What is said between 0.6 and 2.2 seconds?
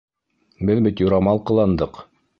Беҙ бит юрамал ҡыландыҡ!